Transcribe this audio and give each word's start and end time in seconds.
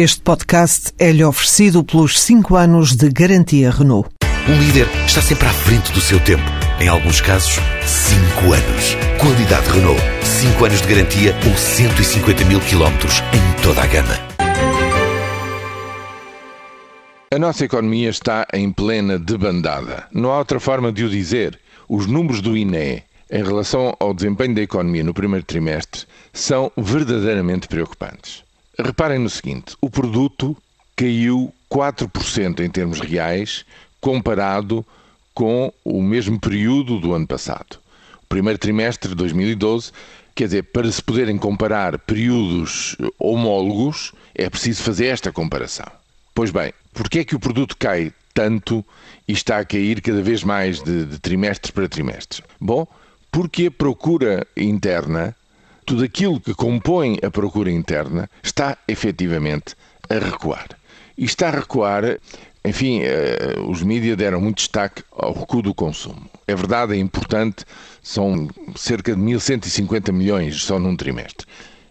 Este 0.00 0.20
podcast 0.20 0.92
é-lhe 0.96 1.24
oferecido 1.24 1.82
pelos 1.82 2.20
5 2.20 2.54
anos 2.54 2.94
de 2.94 3.08
garantia 3.08 3.68
Renault. 3.68 4.08
Um 4.48 4.56
líder 4.56 4.86
está 5.04 5.20
sempre 5.20 5.48
à 5.48 5.52
frente 5.52 5.90
do 5.90 6.00
seu 6.00 6.20
tempo. 6.20 6.44
Em 6.80 6.86
alguns 6.86 7.20
casos, 7.20 7.56
5 7.84 8.52
anos. 8.52 8.94
Qualidade 9.20 9.68
Renault. 9.68 10.00
5 10.22 10.64
anos 10.64 10.82
de 10.82 10.86
garantia 10.86 11.34
ou 11.44 11.56
150 11.56 12.44
mil 12.44 12.60
quilómetros 12.60 13.14
em 13.34 13.60
toda 13.60 13.82
a 13.82 13.86
gama. 13.88 14.14
A 17.34 17.38
nossa 17.40 17.64
economia 17.64 18.10
está 18.10 18.46
em 18.54 18.70
plena 18.70 19.18
debandada. 19.18 20.06
Não 20.12 20.30
há 20.30 20.38
outra 20.38 20.60
forma 20.60 20.92
de 20.92 21.02
o 21.02 21.10
dizer. 21.10 21.58
Os 21.88 22.06
números 22.06 22.40
do 22.40 22.56
INE 22.56 23.02
em 23.28 23.42
relação 23.42 23.92
ao 23.98 24.14
desempenho 24.14 24.54
da 24.54 24.62
economia 24.62 25.02
no 25.02 25.12
primeiro 25.12 25.44
trimestre 25.44 26.02
são 26.32 26.70
verdadeiramente 26.76 27.66
preocupantes. 27.66 28.46
Reparem 28.80 29.18
no 29.18 29.28
seguinte: 29.28 29.76
o 29.80 29.90
produto 29.90 30.56
caiu 30.94 31.52
4% 31.70 32.60
em 32.60 32.70
termos 32.70 33.00
reais 33.00 33.64
comparado 34.00 34.86
com 35.34 35.72
o 35.84 36.00
mesmo 36.00 36.38
período 36.38 37.00
do 37.00 37.12
ano 37.12 37.26
passado. 37.26 37.78
O 38.22 38.26
primeiro 38.28 38.58
trimestre 38.58 39.08
de 39.08 39.14
2012, 39.16 39.90
quer 40.34 40.44
dizer, 40.44 40.62
para 40.64 40.90
se 40.90 41.02
poderem 41.02 41.36
comparar 41.36 41.98
períodos 41.98 42.96
homólogos, 43.18 44.12
é 44.34 44.48
preciso 44.48 44.82
fazer 44.82 45.06
esta 45.06 45.32
comparação. 45.32 45.86
Pois 46.32 46.50
bem, 46.52 46.72
porquê 46.92 47.20
é 47.20 47.24
que 47.24 47.34
o 47.34 47.40
produto 47.40 47.76
cai 47.76 48.12
tanto 48.32 48.84
e 49.26 49.32
está 49.32 49.58
a 49.58 49.64
cair 49.64 50.00
cada 50.00 50.22
vez 50.22 50.44
mais 50.44 50.80
de, 50.80 51.04
de 51.04 51.18
trimestre 51.18 51.72
para 51.72 51.88
trimestre? 51.88 52.44
Bom, 52.60 52.86
porque 53.32 53.66
a 53.66 53.70
procura 53.70 54.46
interna 54.56 55.34
tudo 55.88 56.04
aquilo 56.04 56.38
que 56.38 56.52
compõe 56.52 57.18
a 57.22 57.30
procura 57.30 57.70
interna 57.70 58.28
está 58.42 58.76
efetivamente 58.86 59.74
a 60.10 60.18
recuar. 60.18 60.68
E 61.16 61.24
está 61.24 61.48
a 61.48 61.52
recuar, 61.52 62.18
enfim, 62.62 63.00
eh, 63.04 63.54
os 63.66 63.82
mídias 63.82 64.18
deram 64.18 64.38
muito 64.38 64.58
destaque 64.58 65.02
ao 65.10 65.32
recuo 65.32 65.62
do 65.62 65.72
consumo. 65.72 66.28
É 66.46 66.54
verdade, 66.54 66.92
é 66.92 66.98
importante, 66.98 67.64
são 68.02 68.50
cerca 68.76 69.16
de 69.16 69.22
1.150 69.22 70.12
milhões 70.12 70.62
só 70.62 70.78
num 70.78 70.94
trimestre. 70.94 71.46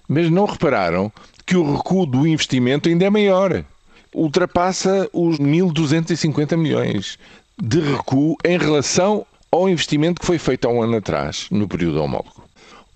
Mas 0.08 0.30
não 0.30 0.45
repararam 0.45 1.12
que 1.44 1.58
o 1.58 1.75
recuo 1.75 2.06
do 2.06 2.28
investimento 2.28 2.88
ainda 2.88 3.06
é 3.06 3.09
maior. 3.09 3.66
Ultrapassa 4.14 5.09
os 5.12 5.40
1.250 5.40 6.56
milhões 6.56 7.18
de 7.59 7.80
recuo 7.80 8.38
em 8.45 8.59
relação 8.59 9.25
ao 9.52 9.68
investimento 9.68 10.22
que 10.22 10.28
foi 10.28 10.38
feito 10.38 10.68
há 10.68 10.72
um 10.72 10.84
ano 10.84 10.98
atrás, 10.98 11.48
no 11.50 11.68
período 11.68 12.03
homólogo. 12.03 12.37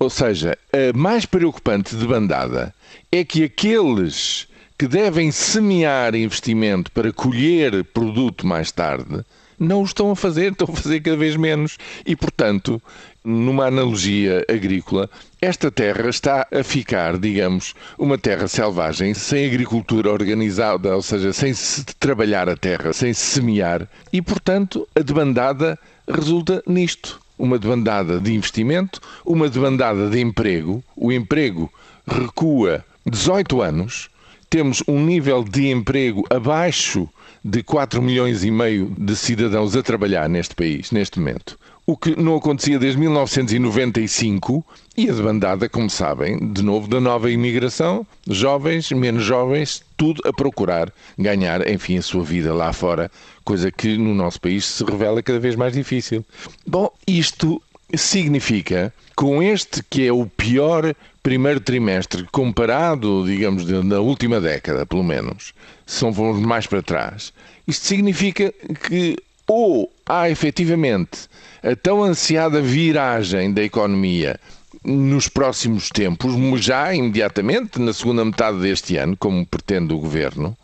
Ou 0.02 0.10
seja, 0.10 0.58
a 0.74 0.98
mais 0.98 1.28
preocupante 1.28 1.96
de 1.96 2.08
bandada 2.08 2.74
é 3.12 3.24
que 3.24 3.44
aqueles 3.44 4.48
que 4.76 4.88
devem 4.88 5.30
semear 5.30 6.16
investimento 6.16 6.92
para 6.92 7.14
colher 7.14 7.84
produto 7.84 8.48
mais 8.48 8.72
tarde 8.72 9.24
não 9.60 9.82
o 9.82 9.86
estão 9.86 10.10
a 10.10 10.16
fazer, 10.16 10.54
estão 10.54 10.68
a 10.74 10.76
fazer 10.76 11.02
cada 11.02 11.16
vez 11.16 11.36
menos. 11.36 11.78
E, 12.04 12.16
portanto, 12.16 12.82
numa 13.24 13.68
analogia 13.68 14.44
agrícola, 14.50 15.08
esta 15.40 15.70
terra 15.70 16.10
está 16.10 16.48
a 16.52 16.64
ficar, 16.64 17.20
digamos, 17.20 17.76
uma 17.96 18.18
terra 18.18 18.48
selvagem, 18.48 19.14
sem 19.14 19.46
agricultura 19.46 20.12
organizada, 20.12 20.96
ou 20.96 21.04
seja, 21.04 21.32
sem 21.32 21.54
se 21.54 21.86
trabalhar 22.00 22.50
a 22.50 22.58
terra, 22.58 22.92
sem 22.92 23.14
se 23.14 23.22
semear, 23.22 23.88
e, 24.12 24.20
portanto, 24.20 24.88
a 24.96 25.02
debandada 25.02 25.78
resulta 26.08 26.64
nisto 26.66 27.22
uma 27.42 27.58
demandada 27.58 28.20
de 28.20 28.34
investimento, 28.34 29.02
uma 29.26 29.50
demandada 29.50 30.10
de 30.10 30.20
emprego. 30.20 30.84
O 30.96 31.12
emprego 31.12 31.72
recua 32.08 32.86
18 33.06 33.62
anos. 33.62 34.10
Temos 34.48 34.84
um 34.88 35.04
nível 35.04 35.44
de 35.44 35.70
emprego 35.70 36.26
abaixo 36.30 37.10
de 37.44 37.64
4 37.64 38.02
milhões 38.02 38.44
e 38.44 38.52
meio 38.52 38.94
de 38.98 39.16
cidadãos 39.16 39.76
a 39.76 39.82
trabalhar 39.82 40.30
neste 40.30 40.54
país, 40.54 40.92
neste 40.92 41.20
momento. 41.20 41.58
O 41.86 41.98
que 41.98 42.16
não 42.16 42.36
acontecia 42.36 42.78
desde 42.78 43.00
1995 43.00 44.64
e 44.96 45.10
a 45.10 45.14
demandada, 45.14 45.68
como 45.68 45.90
sabem, 45.90 46.38
de 46.52 46.62
novo 46.62 46.88
da 46.88 47.00
nova 47.00 47.32
imigração, 47.32 48.06
jovens, 48.28 48.92
menos 48.92 49.24
jovens, 49.24 49.84
tudo 49.98 50.22
a 50.26 50.32
procurar 50.32 50.94
ganhar, 51.18 51.68
enfim, 51.68 51.98
a 51.98 52.02
sua 52.02 52.24
vida 52.24 52.54
lá 52.54 52.72
fora, 52.72 53.10
coisa 53.44 53.72
que 53.72 53.98
no 53.98 54.14
nosso 54.14 54.40
país 54.40 54.66
se 54.66 54.84
revela 54.84 55.24
cada 55.24 55.40
vez 55.40 55.56
mais 55.56 55.74
difícil. 55.74 56.24
Bom, 56.68 56.92
isto 57.08 57.62
significa, 57.96 58.94
com 59.16 59.42
este 59.42 59.84
que 59.90 60.06
é 60.06 60.14
o 60.14 60.26
pior 60.26 60.94
primeiro 61.24 61.60
trimestre 61.60 62.28
comparado, 62.32 63.26
digamos, 63.26 63.66
na 63.66 64.00
última 64.00 64.40
década, 64.40 64.86
pelo 64.86 65.04
menos, 65.04 65.54
são 65.86 66.12
vamos 66.12 66.40
mais 66.40 66.68
para 66.68 66.82
trás, 66.82 67.34
isto 67.68 67.86
significa 67.86 68.54
que 68.88 69.18
ou 69.54 69.92
há 70.06 70.30
efetivamente 70.30 71.28
a 71.62 71.76
tão 71.76 72.02
ansiada 72.02 72.62
viragem 72.62 73.52
da 73.52 73.62
economia 73.62 74.40
nos 74.82 75.28
próximos 75.28 75.90
tempos, 75.90 76.34
já 76.64 76.96
imediatamente, 76.96 77.78
na 77.78 77.92
segunda 77.92 78.24
metade 78.24 78.60
deste 78.60 78.96
ano, 78.96 79.18
como 79.18 79.46
pretende 79.46 79.94
o 79.94 80.00
governo, 80.00 80.58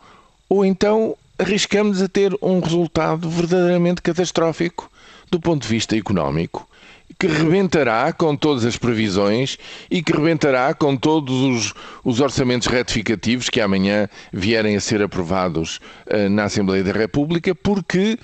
ou 0.48 0.64
então 0.64 1.14
arriscamos 1.38 2.00
a 2.00 2.08
ter 2.08 2.34
um 2.40 2.60
resultado 2.60 3.28
verdadeiramente 3.28 4.00
catastrófico 4.00 4.90
do 5.30 5.38
ponto 5.38 5.64
de 5.64 5.68
vista 5.68 5.94
económico, 5.94 6.66
que 7.18 7.26
rebentará 7.26 8.10
com 8.12 8.34
todas 8.34 8.64
as 8.64 8.78
previsões 8.78 9.58
e 9.90 10.02
que 10.02 10.12
rebentará 10.12 10.72
com 10.72 10.96
todos 10.96 11.42
os, 11.42 11.74
os 12.02 12.20
orçamentos 12.20 12.68
retificativos 12.68 13.50
que 13.50 13.60
amanhã 13.60 14.08
vierem 14.32 14.76
a 14.76 14.80
ser 14.80 15.02
aprovados 15.02 15.78
uh, 16.06 16.30
na 16.30 16.44
Assembleia 16.44 16.82
da 16.82 16.92
República, 16.92 17.54
porque 17.54 18.18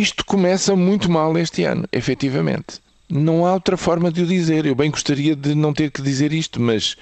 isto 0.00 0.24
começa 0.24 0.74
muito 0.74 1.10
mal 1.10 1.36
este 1.38 1.64
ano, 1.64 1.86
efetivamente. 1.92 2.80
Não 3.08 3.46
há 3.46 3.54
outra 3.54 3.76
forma 3.76 4.10
de 4.10 4.22
o 4.22 4.26
dizer. 4.26 4.66
Eu 4.66 4.74
bem 4.74 4.90
gostaria 4.90 5.36
de 5.36 5.54
não 5.54 5.72
ter 5.72 5.90
que 5.90 6.02
dizer 6.02 6.32
isto, 6.32 6.60
mas 6.60 6.96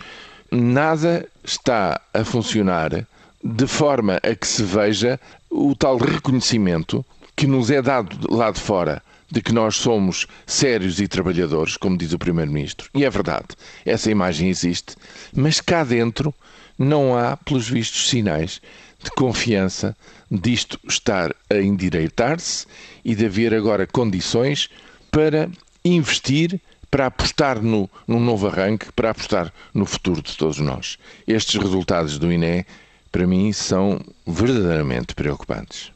nada 0.50 1.26
está 1.42 2.00
a 2.12 2.24
funcionar 2.24 3.06
de 3.42 3.66
forma 3.66 4.20
a 4.22 4.34
que 4.34 4.46
se 4.46 4.62
veja 4.62 5.18
o 5.50 5.74
tal 5.74 5.96
reconhecimento 5.96 7.04
que 7.36 7.46
nos 7.46 7.70
é 7.70 7.80
dado 7.80 8.32
lá 8.34 8.50
de 8.50 8.60
fora 8.60 9.02
de 9.30 9.40
que 9.40 9.52
nós 9.52 9.76
somos 9.76 10.26
sérios 10.46 11.00
e 11.00 11.08
trabalhadores, 11.08 11.78
como 11.78 11.96
diz 11.96 12.12
o 12.12 12.18
Primeiro-Ministro. 12.18 12.90
E 12.94 13.02
é 13.02 13.08
verdade, 13.08 13.48
essa 13.84 14.10
imagem 14.10 14.50
existe, 14.50 14.94
mas 15.34 15.58
cá 15.58 15.82
dentro 15.82 16.34
não 16.78 17.16
há, 17.16 17.36
pelos 17.38 17.68
vistos, 17.68 18.10
sinais 18.10 18.60
de 19.02 19.10
confiança 19.12 19.96
disto 20.30 20.78
estar 20.86 21.34
a 21.50 21.56
endireitar-se 21.56 22.66
e 23.04 23.14
de 23.14 23.26
haver 23.26 23.54
agora 23.54 23.86
condições 23.86 24.68
para 25.10 25.50
investir, 25.84 26.60
para 26.90 27.06
apostar 27.06 27.60
no, 27.62 27.88
num 28.06 28.20
novo 28.20 28.46
arranque, 28.46 28.92
para 28.92 29.10
apostar 29.10 29.52
no 29.74 29.86
futuro 29.86 30.22
de 30.22 30.36
todos 30.36 30.58
nós. 30.58 30.98
Estes 31.26 31.60
resultados 31.60 32.18
do 32.18 32.32
INE, 32.32 32.64
para 33.10 33.26
mim, 33.26 33.52
são 33.52 34.00
verdadeiramente 34.26 35.14
preocupantes. 35.14 35.91